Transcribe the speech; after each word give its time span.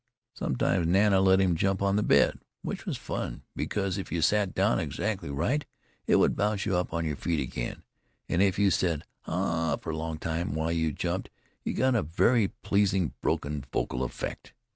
Sometimes 0.33 0.87
Nana 0.87 1.21
let 1.21 1.39
him 1.39 1.55
jump 1.55 1.79
on 1.83 1.95
the 1.95 2.01
bed, 2.01 2.39
which 2.63 2.87
was 2.87 2.97
fun, 2.97 3.43
because 3.55 3.99
if 3.99 4.11
you 4.11 4.19
sat 4.23 4.55
down 4.55 4.79
exactly 4.79 5.29
right 5.29 5.63
it 6.07 6.15
would 6.15 6.35
bounce 6.35 6.65
you 6.65 6.75
up 6.75 6.91
on 6.91 7.05
your 7.05 7.15
feet 7.15 7.39
again, 7.39 7.83
and 8.27 8.41
if 8.41 8.57
you 8.57 8.71
said 8.71 9.03
"Ah" 9.27 9.77
for 9.77 9.91
a 9.91 9.95
long 9.97 10.17
time 10.17 10.55
while 10.55 10.71
you 10.71 10.91
jumped 10.91 11.29
you 11.63 11.73
got 11.75 11.93
a 11.93 12.01
very 12.01 12.47
pleasing 12.47 13.13
broken 13.21 13.63
vocal 13.71 14.03
effect. 14.03 14.53